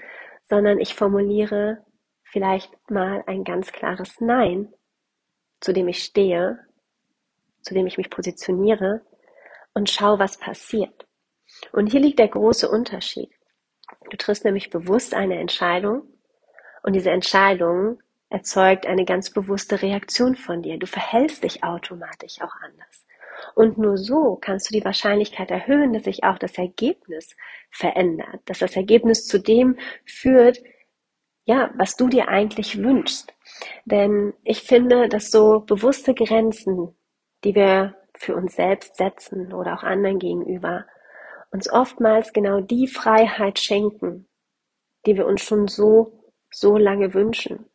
sondern 0.44 0.78
ich 0.78 0.94
formuliere 0.94 1.84
vielleicht 2.22 2.72
mal 2.90 3.22
ein 3.26 3.44
ganz 3.44 3.72
klares 3.72 4.20
Nein, 4.20 4.72
zu 5.60 5.72
dem 5.72 5.88
ich 5.88 6.02
stehe, 6.02 6.58
zu 7.62 7.74
dem 7.74 7.86
ich 7.86 7.96
mich 7.96 8.10
positioniere 8.10 9.02
und 9.74 9.90
schau, 9.90 10.18
was 10.18 10.38
passiert. 10.38 11.06
Und 11.72 11.88
hier 11.88 12.00
liegt 12.00 12.18
der 12.18 12.28
große 12.28 12.68
Unterschied. 12.68 13.30
Du 14.10 14.16
triffst 14.16 14.44
nämlich 14.44 14.70
bewusst 14.70 15.14
eine 15.14 15.38
Entscheidung 15.38 16.02
und 16.82 16.94
diese 16.94 17.10
Entscheidung 17.10 18.00
erzeugt 18.28 18.86
eine 18.86 19.04
ganz 19.04 19.30
bewusste 19.30 19.82
Reaktion 19.82 20.34
von 20.36 20.62
dir. 20.62 20.78
Du 20.78 20.86
verhältst 20.86 21.44
dich 21.44 21.62
automatisch 21.62 22.40
auch 22.40 22.54
anders. 22.62 23.06
Und 23.54 23.78
nur 23.78 23.96
so 23.96 24.36
kannst 24.36 24.70
du 24.70 24.74
die 24.74 24.84
Wahrscheinlichkeit 24.84 25.50
erhöhen, 25.50 25.92
dass 25.92 26.04
sich 26.04 26.24
auch 26.24 26.38
das 26.38 26.58
Ergebnis 26.58 27.36
verändert, 27.70 28.40
dass 28.46 28.58
das 28.58 28.76
Ergebnis 28.76 29.26
zu 29.26 29.38
dem 29.38 29.76
führt, 30.04 30.62
ja, 31.44 31.70
was 31.76 31.96
du 31.96 32.08
dir 32.08 32.28
eigentlich 32.28 32.82
wünschst. 32.82 33.34
Denn 33.84 34.32
ich 34.44 34.62
finde, 34.62 35.08
dass 35.08 35.30
so 35.30 35.60
bewusste 35.60 36.14
Grenzen, 36.14 36.94
die 37.44 37.54
wir 37.54 37.96
für 38.16 38.34
uns 38.34 38.56
selbst 38.56 38.96
setzen 38.96 39.52
oder 39.52 39.74
auch 39.74 39.82
anderen 39.82 40.18
gegenüber, 40.18 40.86
uns 41.54 41.70
oftmals 41.70 42.32
genau 42.32 42.60
die 42.60 42.88
Freiheit 42.88 43.60
schenken, 43.60 44.26
die 45.06 45.16
wir 45.16 45.24
uns 45.24 45.42
schon 45.42 45.68
so, 45.68 46.24
so 46.50 46.76
lange 46.76 47.14
wünschen. 47.14 47.66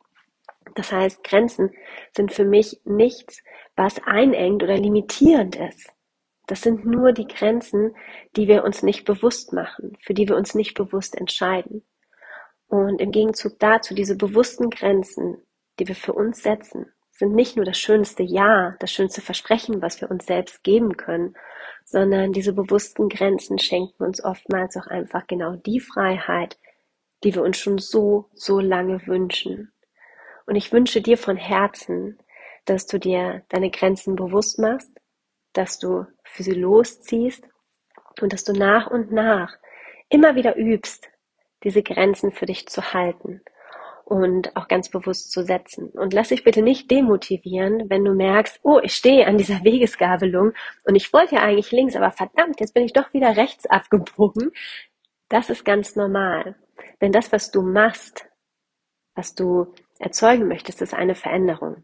Das 0.75 0.91
heißt, 0.91 1.23
Grenzen 1.23 1.71
sind 2.13 2.33
für 2.33 2.43
mich 2.43 2.81
nichts, 2.83 3.41
was 3.77 4.03
einengt 4.03 4.61
oder 4.63 4.75
limitierend 4.75 5.55
ist. 5.55 5.93
Das 6.45 6.61
sind 6.61 6.85
nur 6.85 7.13
die 7.13 7.27
Grenzen, 7.27 7.95
die 8.35 8.49
wir 8.49 8.65
uns 8.65 8.83
nicht 8.83 9.05
bewusst 9.05 9.53
machen, 9.53 9.97
für 10.01 10.13
die 10.13 10.27
wir 10.27 10.35
uns 10.35 10.55
nicht 10.55 10.73
bewusst 10.73 11.15
entscheiden. 11.15 11.85
Und 12.67 12.99
im 12.99 13.11
Gegenzug 13.11 13.59
dazu, 13.59 13.93
diese 13.93 14.17
bewussten 14.17 14.69
Grenzen, 14.69 15.37
die 15.79 15.87
wir 15.87 15.95
für 15.95 16.13
uns 16.13 16.43
setzen, 16.43 16.91
sind 17.19 17.35
nicht 17.35 17.57
nur 17.57 17.65
das 17.65 17.77
schönste 17.77 18.23
Ja, 18.23 18.75
das 18.79 18.91
schönste 18.93 19.19
Versprechen, 19.21 19.81
was 19.81 19.99
wir 19.99 20.09
uns 20.09 20.25
selbst 20.25 20.63
geben 20.63 20.95
können, 20.95 21.35
sondern 21.83 22.31
diese 22.31 22.53
bewussten 22.53 23.09
Grenzen 23.09 23.59
schenken 23.59 24.03
uns 24.03 24.23
oftmals 24.23 24.77
auch 24.77 24.87
einfach 24.87 25.27
genau 25.27 25.57
die 25.57 25.81
Freiheit, 25.81 26.57
die 27.25 27.35
wir 27.35 27.43
uns 27.43 27.57
schon 27.57 27.77
so, 27.77 28.29
so 28.33 28.61
lange 28.61 29.05
wünschen. 29.05 29.73
Und 30.45 30.55
ich 30.55 30.71
wünsche 30.71 31.01
dir 31.01 31.17
von 31.17 31.35
Herzen, 31.35 32.17
dass 32.63 32.87
du 32.87 32.97
dir 32.97 33.43
deine 33.49 33.69
Grenzen 33.69 34.15
bewusst 34.15 34.57
machst, 34.57 34.97
dass 35.51 35.77
du 35.77 36.05
für 36.23 36.43
sie 36.43 36.53
losziehst 36.53 37.43
und 38.21 38.31
dass 38.31 38.45
du 38.45 38.53
nach 38.53 38.87
und 38.87 39.11
nach 39.11 39.57
immer 40.07 40.35
wieder 40.35 40.55
übst, 40.55 41.09
diese 41.65 41.83
Grenzen 41.83 42.31
für 42.31 42.45
dich 42.45 42.69
zu 42.69 42.93
halten 42.93 43.41
und 44.09 44.55
auch 44.55 44.67
ganz 44.67 44.89
bewusst 44.89 45.31
zu 45.31 45.43
setzen. 45.43 45.89
Und 45.89 46.13
lass 46.13 46.29
dich 46.29 46.43
bitte 46.43 46.61
nicht 46.61 46.89
demotivieren, 46.89 47.89
wenn 47.89 48.03
du 48.03 48.13
merkst, 48.13 48.59
oh, 48.63 48.79
ich 48.81 48.95
stehe 48.95 49.27
an 49.27 49.37
dieser 49.37 49.63
Wegesgabelung 49.63 50.53
und 50.83 50.95
ich 50.95 51.13
wollte 51.13 51.35
ja 51.35 51.41
eigentlich 51.41 51.71
links, 51.71 51.95
aber 51.95 52.11
verdammt, 52.11 52.59
jetzt 52.59 52.73
bin 52.73 52.83
ich 52.83 52.93
doch 52.93 53.13
wieder 53.13 53.37
rechts 53.37 53.65
abgebogen. 53.67 54.51
Das 55.29 55.49
ist 55.49 55.63
ganz 55.63 55.95
normal. 55.95 56.55
Denn 57.01 57.11
das, 57.11 57.31
was 57.31 57.51
du 57.51 57.61
machst, 57.61 58.25
was 59.13 59.35
du 59.35 59.73
erzeugen 59.99 60.47
möchtest, 60.47 60.81
ist 60.81 60.93
eine 60.93 61.13
Veränderung. 61.15 61.83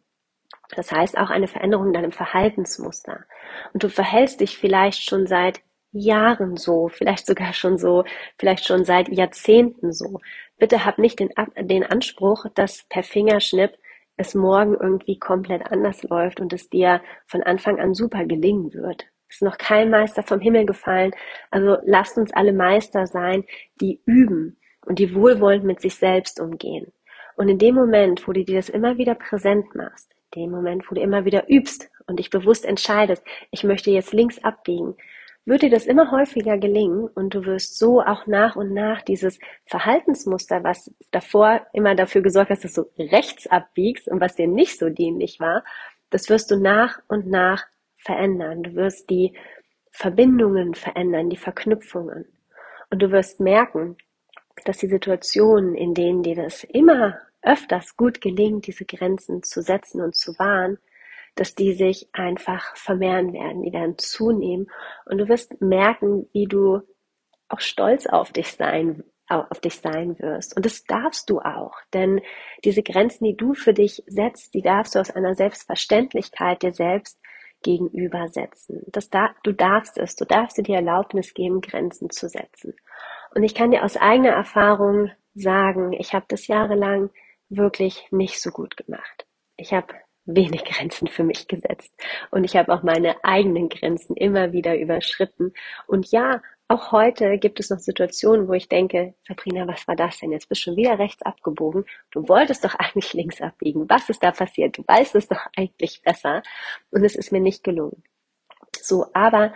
Das 0.76 0.92
heißt 0.92 1.18
auch 1.18 1.30
eine 1.30 1.48
Veränderung 1.48 1.88
in 1.88 1.94
deinem 1.94 2.12
Verhaltensmuster. 2.12 3.26
Und 3.74 3.84
du 3.84 3.90
verhältst 3.90 4.40
dich 4.40 4.58
vielleicht 4.58 5.04
schon 5.04 5.28
seit 5.28 5.62
Jahren 5.96 6.58
so, 6.58 6.90
vielleicht 6.90 7.26
sogar 7.26 7.54
schon 7.54 7.78
so, 7.78 8.04
vielleicht 8.38 8.66
schon 8.66 8.84
seit 8.84 9.10
Jahrzehnten 9.10 9.92
so. 9.92 10.20
Bitte 10.58 10.86
hab 10.86 11.00
nicht 11.00 11.20
den, 11.20 11.30
den 11.62 11.84
Anspruch, 11.84 12.46
dass 12.54 12.86
per 12.90 13.04
Fingerschnipp 13.04 13.78
es 14.18 14.36
morgen 14.36 14.76
irgendwie 14.76 15.20
komplett 15.20 15.72
anders 15.72 16.04
läuft 16.04 16.40
und 16.40 16.54
es 16.54 16.70
dir 16.70 17.02
von 17.26 17.44
Anfang 17.44 17.80
an 17.80 17.94
super 17.94 18.26
gelingen 18.26 18.74
wird. 18.74 19.06
Ist 19.30 19.42
noch 19.42 19.58
kein 19.58 19.90
Meister 19.90 20.24
vom 20.24 20.40
Himmel 20.40 20.66
gefallen. 20.66 21.12
Also 21.52 21.78
lasst 21.84 22.18
uns 22.18 22.32
alle 22.32 22.54
Meister 22.54 23.08
sein, 23.08 23.44
die 23.82 24.02
üben 24.06 24.58
und 24.86 25.00
die 25.00 25.14
wohlwollend 25.16 25.66
mit 25.66 25.82
sich 25.82 25.96
selbst 25.96 26.40
umgehen. 26.40 26.94
Und 27.36 27.50
in 27.50 27.58
dem 27.58 27.76
Moment, 27.76 28.28
wo 28.28 28.32
du 28.32 28.46
dir 28.46 28.56
das 28.56 28.70
immer 28.70 28.98
wieder 28.98 29.16
präsent 29.16 29.76
machst, 29.76 30.14
dem 30.36 30.52
Moment, 30.52 30.90
wo 30.90 30.96
du 30.96 31.02
immer 31.02 31.26
wieder 31.26 31.50
übst 31.50 31.90
und 32.08 32.20
dich 32.20 32.30
bewusst 32.30 32.66
entscheidest, 32.66 33.26
ich 33.52 33.64
möchte 33.64 33.92
jetzt 33.92 34.14
links 34.14 34.42
abbiegen, 34.44 34.96
wird 35.46 35.62
dir 35.62 35.70
das 35.70 35.86
immer 35.86 36.12
häufiger 36.12 36.58
gelingen 36.58 37.08
und 37.08 37.36
du 37.36 37.46
wirst 37.46 37.78
so 37.78 38.02
auch 38.02 38.26
nach 38.26 38.56
und 38.56 38.74
nach 38.74 39.04
dieses 39.04 39.40
Verhaltensmuster, 39.66 40.64
was 40.64 40.94
davor 41.12 41.66
immer 41.72 41.96
dafür 41.96 42.22
gesorgt 42.22 42.50
hat, 42.50 42.64
dass 42.64 42.74
du 42.74 42.86
rechts 42.98 43.48
abbiegst 43.48 44.08
und 44.08 44.20
was 44.20 44.36
dir 44.36 44.48
nicht 44.48 44.80
so 44.80 44.90
dienlich 44.90 45.40
war, 45.40 45.64
das 46.10 46.30
wirst 46.30 46.50
du 46.50 46.58
nach 46.58 47.00
und 47.08 47.28
nach 47.28 47.66
verändern. 47.98 48.64
Du 48.64 48.76
wirst 48.76 49.10
die 49.10 49.38
Verbindungen 49.92 50.74
verändern, 50.74 51.30
die 51.30 51.38
Verknüpfungen. 51.38 52.26
Und 52.90 53.02
du 53.02 53.12
wirst 53.12 53.40
merken, 53.40 53.98
dass 54.66 54.78
die 54.78 54.88
Situationen, 54.88 55.76
in 55.76 55.94
denen 55.94 56.24
dir 56.24 56.36
das 56.36 56.64
immer 56.64 57.20
öfters 57.42 57.96
gut 57.96 58.22
gelingt, 58.22 58.68
diese 58.68 58.86
Grenzen 58.86 59.44
zu 59.44 59.62
setzen 59.62 60.02
und 60.02 60.16
zu 60.16 60.38
wahren, 60.40 60.80
dass 61.36 61.56
die 61.56 61.74
sich 61.74 62.10
einfach 62.14 62.76
vermehren 62.76 63.34
werden, 63.34 63.64
die 63.64 63.74
werden 63.74 63.98
zunehmen 63.98 64.68
und 65.06 65.18
du 65.18 65.28
wirst 65.28 65.62
merken, 65.62 66.28
wie 66.34 66.46
du 66.46 66.82
auch 67.50 67.60
stolz 67.60 68.08
auf 68.08 68.32
dich 68.32 68.54
sein 68.54 69.04
auf 69.28 69.60
dich 69.60 69.80
sein 69.80 70.20
wirst. 70.20 70.56
Und 70.56 70.66
das 70.66 70.84
darfst 70.84 71.30
du 71.30 71.40
auch, 71.40 71.74
denn 71.94 72.22
diese 72.64 72.84
Grenzen, 72.84 73.24
die 73.24 73.36
du 73.36 73.54
für 73.54 73.74
dich 73.74 74.04
setzt, 74.06 74.54
die 74.54 74.62
darfst 74.62 74.96
du 74.96 75.00
aus 75.00 75.10
einer 75.10 75.34
Selbstverständlichkeit 75.34 76.62
dir 76.62 76.74
selbst 76.74 77.20
gegenüber 77.64 78.28
setzen. 78.28 78.84
Das 78.88 79.10
da, 79.10 79.34
du 79.44 79.52
darfst 79.52 79.98
es, 79.98 80.16
du 80.16 80.26
darfst 80.26 80.58
dir 80.58 80.64
die 80.64 80.74
Erlaubnis 80.74 81.34
geben, 81.34 81.62
Grenzen 81.62 82.12
zu 82.12 82.30
setzen. 82.30 82.76
Und 83.34 83.44
ich 83.44 83.56
kann 83.56 83.72
dir 83.72 83.84
aus 83.84 83.98
eigener 83.98 84.30
Erfahrung 84.30 85.10
sagen, 85.34 85.94
ich 85.94 86.14
habe 86.14 86.26
das 86.28 86.48
jahrelang 86.48 87.10
wirklich 87.50 88.08
nicht 88.12 88.40
so 88.40 88.52
gut 88.52 88.78
gemacht. 88.78 89.26
Ich 89.58 89.74
habe 89.74 89.88
wenig 90.26 90.64
Grenzen 90.66 91.08
für 91.08 91.24
mich 91.24 91.48
gesetzt 91.48 91.94
und 92.32 92.44
ich 92.44 92.56
habe 92.56 92.74
auch 92.74 92.84
meine 92.84 93.24
eigenen 93.24 93.70
Grenzen 93.70 94.16
immer 94.16 94.52
wieder 94.52 94.78
überschritten. 94.78 95.54
Und 95.88 96.12
ja, 96.12 96.42
auch 96.68 96.92
heute 96.92 97.38
gibt 97.38 97.60
es 97.60 97.70
noch 97.70 97.78
Situationen, 97.78 98.48
wo 98.48 98.54
ich 98.54 98.68
denke, 98.68 99.14
Sabrina, 99.28 99.68
was 99.68 99.88
war 99.88 99.96
das 99.96 100.18
denn? 100.20 100.32
Jetzt 100.32 100.50
bist 100.50 100.62
du 100.62 100.72
schon 100.72 100.78
wieder 100.78 100.98
rechts 100.98 101.22
abgebogen. 101.22 101.86
Du 102.12 102.28
wolltest 102.28 102.66
doch 102.66 102.74
eigentlich 102.74 103.14
links 103.14 103.40
abbiegen. 103.40 103.88
Was 103.88 104.10
ist 104.10 104.24
da 104.24 104.32
passiert? 104.32 104.78
Du 104.78 104.84
weißt 104.88 105.14
es 105.16 105.28
doch 105.28 105.46
eigentlich 105.56 106.02
besser. 106.02 106.42
Und 106.90 107.04
es 107.04 107.16
ist 107.16 107.32
mir 107.32 107.40
nicht 107.40 107.64
gelungen. 107.64 108.04
So, 108.82 109.06
aber 109.14 109.54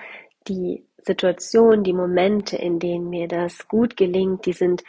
die 0.47 0.85
Situationen, 1.03 1.83
die 1.83 1.93
Momente, 1.93 2.57
in 2.57 2.79
denen 2.79 3.09
mir 3.09 3.27
das 3.27 3.67
gut 3.67 3.97
gelingt, 3.97 4.45
die 4.45 4.53
sind 4.53 4.83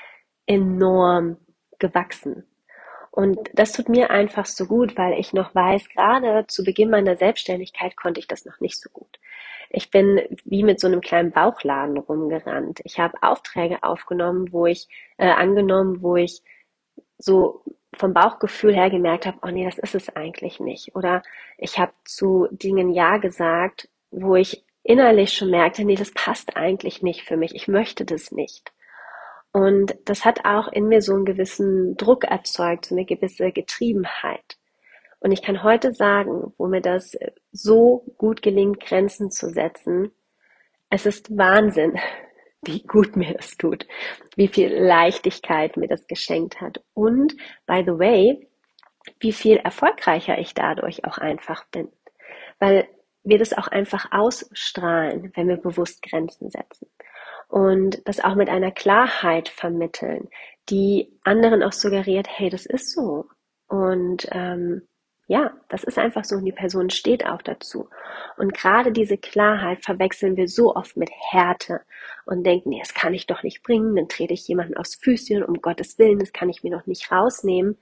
enorm 0.47 1.39
gewachsen. 1.79 2.45
Und 3.11 3.39
das 3.53 3.73
tut 3.73 3.89
mir 3.89 4.11
einfach 4.11 4.47
so 4.47 4.67
gut, 4.67 4.97
weil 4.97 5.19
ich 5.19 5.33
noch 5.33 5.55
weiß, 5.55 5.89
gerade 5.89 6.47
zu 6.47 6.63
Beginn 6.63 6.91
meiner 6.91 7.17
Selbstständigkeit 7.17 7.97
konnte 7.97 8.21
ich 8.21 8.29
das 8.29 8.45
noch 8.45 8.61
nicht 8.61 8.81
so 8.81 8.89
gut. 8.91 9.19
Ich 9.71 9.91
bin 9.91 10.21
wie 10.45 10.63
mit 10.63 10.81
so 10.81 10.87
einem 10.87 11.01
kleinen 11.01 11.33
Bauchladen 11.33 11.99
rumgerannt. 11.99 12.81
Ich 12.85 12.99
habe 12.99 13.19
Aufträge 13.23 13.83
aufgenommen, 13.83 14.53
wo 14.53 14.67
ich 14.67 14.89
äh, 15.17 15.29
angenommen, 15.29 16.03
wo 16.03 16.17
ich 16.17 16.43
so 17.19 17.63
vom 17.95 18.15
Bauchgefühl 18.15 18.75
her 18.75 18.91
gemerkt 18.91 19.27
habe, 19.27 19.39
oh 19.43 19.49
nee, 19.49 19.65
das 19.65 19.79
ist 19.79 19.95
es 19.95 20.17
eigentlich 20.17 20.61
nicht. 20.61 20.95
Oder 20.95 21.23
ich 21.59 21.79
habe 21.79 21.93
zu 22.05 22.49
Dingen 22.51 22.91
Ja 22.91 23.19
gesagt, 23.19 23.89
wo 24.11 24.37
ich 24.37 24.65
innerlich 24.83 25.33
schon 25.35 25.51
merkte, 25.51 25.85
nee, 25.85 25.97
das 25.97 26.13
passt 26.13 26.57
eigentlich 26.57 27.03
nicht 27.03 27.23
für 27.23 27.37
mich, 27.37 27.55
ich 27.55 27.69
möchte 27.69 28.05
das 28.05 28.33
nicht. 28.33 28.73
Und 29.53 29.97
das 30.05 30.25
hat 30.25 30.45
auch 30.45 30.69
in 30.69 30.87
mir 30.87 31.03
so 31.03 31.15
einen 31.15 31.25
gewissen 31.25 31.97
Druck 31.97 32.25
erzeugt, 32.25 32.87
so 32.87 32.95
eine 32.95 33.05
gewisse 33.05 33.51
Getriebenheit. 33.51 34.57
Und 35.19 35.33
ich 35.33 35.43
kann 35.43 35.63
heute 35.63 35.93
sagen, 35.93 36.53
wo 36.57 36.67
mir 36.67 36.81
das 36.81 37.17
so 37.53 38.05
gut 38.17 38.43
gelingt, 38.43 38.81
Grenzen 38.81 39.31
zu 39.31 39.51
setzen, 39.51 40.13
es 40.89 41.07
ist 41.07 41.37
Wahnsinn, 41.37 41.99
wie 42.63 42.83
gut 42.83 43.17
mir 43.17 43.35
das 43.35 43.57
tut, 43.57 43.87
wie 44.37 44.49
viel 44.49 44.73
Leichtigkeit 44.73 45.77
mir 45.77 45.89
das 45.89 46.07
geschenkt 46.07 46.61
hat 46.61 46.83
und, 46.93 47.35
by 47.67 47.83
the 47.87 47.99
way, 47.99 48.49
wie 49.19 49.33
viel 49.33 49.57
erfolgreicher 49.57 50.39
ich 50.39 50.53
dadurch 50.53 51.05
auch 51.05 51.19
einfach 51.19 51.65
bin. 51.69 51.89
Weil 52.59 52.87
wir 53.23 53.39
das 53.39 53.53
auch 53.53 53.69
einfach 53.69 54.13
ausstrahlen, 54.13 55.33
wenn 55.35 55.49
wir 55.49 55.57
bewusst 55.57 56.03
Grenzen 56.03 56.51
setzen. 56.51 56.87
Und 57.51 58.07
das 58.07 58.21
auch 58.21 58.37
mit 58.37 58.49
einer 58.49 58.71
Klarheit 58.71 59.49
vermitteln, 59.49 60.29
die 60.69 61.19
anderen 61.25 61.65
auch 61.65 61.73
suggeriert, 61.73 62.29
hey, 62.31 62.49
das 62.49 62.65
ist 62.65 62.93
so. 62.93 63.27
Und 63.67 64.29
ähm, 64.31 64.83
ja, 65.27 65.53
das 65.69 65.83
ist 65.85 65.99
einfach 65.99 66.25
so 66.25 66.37
und 66.37 66.45
die 66.45 66.53
Person 66.53 66.91
steht 66.91 67.27
auch 67.27 67.43
dazu. 67.43 67.89
Und 68.37 68.55
gerade 68.55 68.93
diese 68.93 69.19
Klarheit 69.19 69.85
verwechseln 69.85 70.37
wir 70.37 70.49
so 70.49 70.75
oft 70.75 70.97
mit 70.97 71.11
Härte 71.11 71.81
und 72.25 72.45
denken, 72.45 72.71
nee, 72.71 72.81
das 72.81 72.95
kann 72.95 73.15
ich 73.15 73.27
doch 73.27 73.43
nicht 73.43 73.63
bringen, 73.65 73.97
dann 73.97 74.09
trete 74.09 74.35
ich 74.35 74.47
jemanden 74.47 74.77
aufs 74.77 74.97
Füßchen, 74.97 75.43
um 75.45 75.61
Gottes 75.61 75.99
Willen, 75.99 76.21
das 76.21 76.33
kann 76.33 76.49
ich 76.49 76.63
mir 76.63 76.71
noch 76.71 76.87
nicht 76.87 77.11
rausnehmen. 77.11 77.79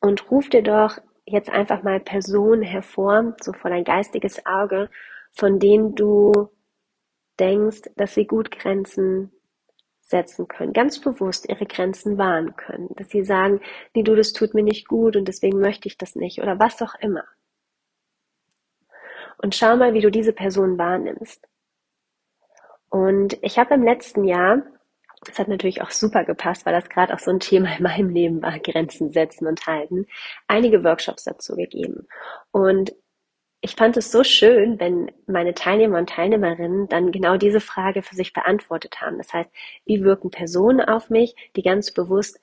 Und 0.00 0.30
ruf 0.30 0.48
dir 0.48 0.62
doch 0.62 0.98
jetzt 1.26 1.50
einfach 1.50 1.82
mal 1.82 2.00
Personen 2.00 2.62
hervor, 2.62 3.34
so 3.42 3.52
vor 3.52 3.70
dein 3.70 3.84
geistiges 3.84 4.44
Auge, 4.46 4.88
von 5.32 5.58
denen 5.58 5.94
du 5.94 6.50
denkst, 7.38 7.90
dass 7.96 8.14
sie 8.14 8.26
gut 8.26 8.50
Grenzen 8.50 9.32
setzen 10.00 10.48
können, 10.48 10.72
ganz 10.72 11.00
bewusst 11.00 11.48
ihre 11.48 11.66
Grenzen 11.66 12.16
wahren 12.16 12.56
können, 12.56 12.88
dass 12.96 13.10
sie 13.10 13.24
sagen, 13.24 13.60
nee, 13.94 14.02
du, 14.02 14.16
das 14.16 14.32
tut 14.32 14.54
mir 14.54 14.62
nicht 14.62 14.88
gut 14.88 15.16
und 15.16 15.28
deswegen 15.28 15.60
möchte 15.60 15.86
ich 15.86 15.98
das 15.98 16.16
nicht 16.16 16.40
oder 16.40 16.58
was 16.58 16.80
auch 16.80 16.94
immer. 17.00 17.24
Und 19.36 19.54
schau 19.54 19.76
mal, 19.76 19.94
wie 19.94 20.00
du 20.00 20.10
diese 20.10 20.32
Person 20.32 20.78
wahrnimmst. 20.78 21.46
Und 22.88 23.38
ich 23.42 23.58
habe 23.58 23.74
im 23.74 23.84
letzten 23.84 24.24
Jahr, 24.24 24.62
das 25.24 25.38
hat 25.38 25.48
natürlich 25.48 25.82
auch 25.82 25.90
super 25.90 26.24
gepasst, 26.24 26.64
weil 26.64 26.72
das 26.72 26.88
gerade 26.88 27.12
auch 27.12 27.18
so 27.18 27.30
ein 27.30 27.40
Thema 27.40 27.76
in 27.76 27.82
meinem 27.82 28.08
Leben 28.08 28.42
war, 28.42 28.58
Grenzen 28.58 29.10
setzen 29.12 29.46
und 29.46 29.66
halten, 29.66 30.06
einige 30.46 30.82
Workshops 30.84 31.24
dazu 31.24 31.54
gegeben. 31.54 32.08
Und 32.50 32.94
ich 33.60 33.74
fand 33.74 33.96
es 33.96 34.12
so 34.12 34.22
schön, 34.22 34.78
wenn 34.78 35.10
meine 35.26 35.54
Teilnehmer 35.54 35.98
und 35.98 36.10
Teilnehmerinnen 36.10 36.88
dann 36.88 37.10
genau 37.10 37.36
diese 37.36 37.60
Frage 37.60 38.02
für 38.02 38.14
sich 38.14 38.32
beantwortet 38.32 39.00
haben. 39.00 39.18
Das 39.18 39.32
heißt, 39.32 39.50
wie 39.84 40.04
wirken 40.04 40.30
Personen 40.30 40.80
auf 40.80 41.10
mich, 41.10 41.34
die 41.56 41.62
ganz 41.62 41.90
bewusst 41.90 42.40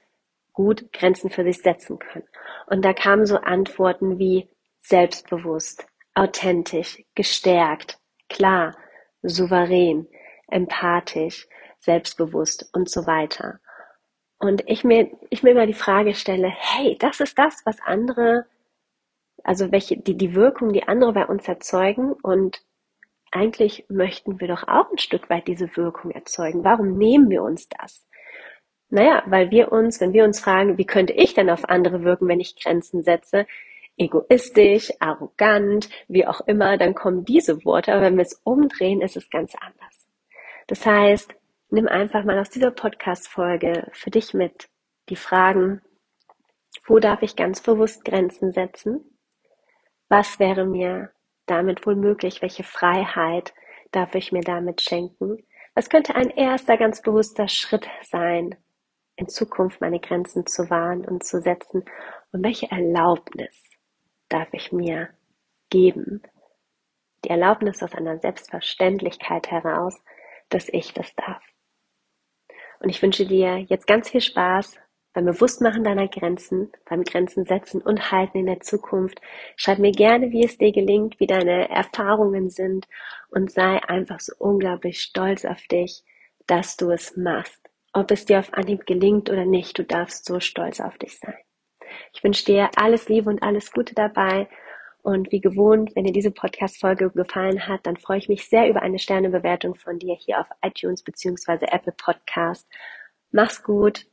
gut 0.52 0.92
Grenzen 0.92 1.30
für 1.30 1.44
sich 1.44 1.60
setzen 1.60 2.00
können? 2.00 2.28
Und 2.68 2.84
da 2.84 2.94
kamen 2.94 3.26
so 3.26 3.38
Antworten 3.38 4.20
wie 4.20 4.50
selbstbewusst, 4.80 5.88
authentisch, 6.16 7.02
gestärkt, 7.16 7.98
klar, 8.30 8.76
souverän, 9.22 10.08
empathisch, 10.48 11.48
selbstbewusst 11.80 12.70
und 12.74 12.90
so 12.90 13.08
weiter. 13.08 13.60
Und 14.38 14.64
ich 14.68 14.84
mir, 14.84 15.10
ich 15.30 15.44
mir 15.44 15.52
immer 15.52 15.66
die 15.66 15.74
Frage 15.74 16.14
stelle, 16.14 16.50
hey, 16.50 16.98
das 17.00 17.22
ist 17.22 17.40
das, 17.40 17.62
was 17.66 17.80
andere 17.82 18.46
also 19.46 19.72
welche, 19.72 19.96
die, 19.98 20.18
die 20.18 20.34
Wirkung, 20.34 20.74
die 20.74 20.88
andere 20.88 21.14
bei 21.14 21.26
uns 21.26 21.48
erzeugen 21.48 22.14
und 22.14 22.64
eigentlich 23.32 23.86
möchten 23.90 24.40
wir 24.40 24.48
doch 24.48 24.68
auch 24.68 24.92
ein 24.92 24.98
Stück 24.98 25.30
weit 25.30 25.48
diese 25.48 25.78
Wirkung 25.78 26.12
erzeugen. 26.12 26.64
Warum 26.64 26.98
nehmen 26.98 27.30
wir 27.30 27.44
uns 27.44 27.70
das? 27.70 28.08
Naja, 28.90 29.24
weil 29.28 29.52
wir 29.52 29.72
uns, 29.72 30.02
wenn 30.02 30.14
wir 30.14 30.24
uns 30.24 30.40
fragen, 30.40 30.80
wie 30.80 30.86
könnte 30.86 31.14
ich 31.14 31.36
denn 31.36 31.50
auf 31.52 31.70
andere 31.70 32.04
wirken, 32.04 32.28
wenn 32.28 32.40
ich 32.40 32.56
Grenzen 32.56 33.04
setze, 33.04 33.46
egoistisch, 33.98 34.92
arrogant, 35.00 35.90
wie 36.08 36.26
auch 36.26 36.42
immer, 36.48 36.78
dann 36.78 36.96
kommen 36.96 37.24
diese 37.24 37.64
Worte. 37.66 37.94
Aber 37.94 38.02
wenn 38.02 38.18
wir 38.18 38.24
es 38.24 38.42
umdrehen, 38.44 39.02
ist 39.02 39.16
es 39.16 39.30
ganz 39.30 39.54
anders. 39.60 40.08
Das 40.68 40.86
heißt, 40.86 41.36
nimm 41.70 41.88
einfach 41.88 42.24
mal 42.24 42.40
aus 42.40 42.50
dieser 42.50 42.72
Podcast-Folge 42.72 43.90
für 43.94 44.10
dich 44.10 44.34
mit 44.34 44.70
die 45.10 45.16
Fragen, 45.16 45.82
wo 46.88 46.98
darf 46.98 47.22
ich 47.22 47.36
ganz 47.36 47.62
bewusst 47.62 48.06
Grenzen 48.06 48.52
setzen? 48.52 49.15
Was 50.10 50.40
wäre 50.40 50.66
mir 50.66 51.12
damit 51.46 51.86
wohl 51.86 51.96
möglich? 51.96 52.42
Welche 52.42 52.64
Freiheit 52.64 53.54
darf 53.92 54.14
ich 54.16 54.32
mir 54.32 54.42
damit 54.42 54.82
schenken? 54.82 55.44
Was 55.74 55.90
könnte 55.90 56.16
ein 56.16 56.30
erster 56.30 56.78
ganz 56.78 57.02
bewusster 57.02 57.48
Schritt 57.48 57.88
sein, 58.04 58.56
in 59.16 59.28
Zukunft 59.28 59.82
meine 59.82 60.00
Grenzen 60.00 60.46
zu 60.46 60.70
wahren 60.70 61.06
und 61.06 61.24
zu 61.24 61.42
setzen? 61.42 61.84
Und 62.32 62.44
welche 62.44 62.70
Erlaubnis 62.70 63.62
darf 64.30 64.48
ich 64.52 64.72
mir 64.72 65.10
geben? 65.70 66.22
Die 67.24 67.30
Erlaubnis 67.30 67.82
aus 67.82 67.96
einer 67.96 68.20
Selbstverständlichkeit 68.20 69.50
heraus, 69.50 70.04
dass 70.50 70.70
ich 70.70 70.94
das 70.94 71.14
darf. 71.16 71.44
Und 72.80 72.90
ich 72.90 73.02
wünsche 73.02 73.26
dir 73.26 73.58
jetzt 73.58 73.88
ganz 73.88 74.10
viel 74.10 74.22
Spaß 74.22 74.78
beim 75.16 75.26
Bewusstmachen 75.26 75.86
deiner 75.86 76.10
Grenzen, 76.10 76.72
beim 76.88 77.04
Grenzen 77.04 77.46
setzen 77.46 77.82
und 77.82 78.12
halten 78.12 78.38
in 78.38 78.48
der 78.48 78.60
Zukunft. 78.60 79.22
Schreib 79.56 79.80
mir 79.80 79.94
gerne, 79.94 80.32
wie 80.32 80.44
es 80.44 80.58
dir 80.58 80.74
gelingt, 80.74 81.22
wie 81.22 81.26
deine 81.26 81.70
Erfahrungen 81.70 82.50
sind 82.50 82.86
und 83.30 83.50
sei 83.50 83.82
einfach 83.88 84.20
so 84.20 84.34
unglaublich 84.38 85.00
stolz 85.00 85.46
auf 85.46 85.66
dich, 85.68 86.04
dass 86.48 86.76
du 86.76 86.92
es 86.92 87.16
machst. 87.16 87.62
Ob 87.94 88.12
es 88.12 88.26
dir 88.26 88.40
auf 88.40 88.54
Anhieb 88.54 88.86
gelingt 88.86 89.30
oder 89.30 89.46
nicht, 89.46 89.80
du 89.80 89.86
darfst 89.86 90.26
so 90.26 90.42
stolz 90.42 90.82
auf 90.82 90.98
dich 90.98 91.18
sein. 91.18 91.38
Ich 92.14 92.22
wünsche 92.22 92.44
dir 92.44 92.70
alles 92.76 93.08
Liebe 93.08 93.30
und 93.30 93.42
alles 93.42 93.72
Gute 93.72 93.96
dabei. 93.96 94.50
Und 95.02 95.32
wie 95.32 95.40
gewohnt, 95.40 95.96
wenn 95.96 96.04
dir 96.04 96.12
diese 96.12 96.32
Podcast-Folge 96.32 97.12
gefallen 97.12 97.68
hat, 97.68 97.86
dann 97.86 97.96
freue 97.96 98.18
ich 98.18 98.28
mich 98.28 98.50
sehr 98.50 98.68
über 98.68 98.82
eine 98.82 99.00
Sternebewertung 99.00 99.76
von 99.76 99.98
dir 99.98 100.16
hier 100.16 100.42
auf 100.42 100.48
iTunes 100.62 101.04
bzw. 101.04 101.68
Apple 101.72 101.94
Podcast. 101.96 102.68
Mach's 103.32 103.64
gut, 103.64 104.06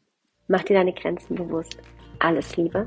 Mach 0.53 0.65
dir 0.65 0.75
deine 0.75 0.93
Grenzen 0.93 1.35
bewusst. 1.35 1.79
Alles 2.19 2.59
Liebe, 2.59 2.87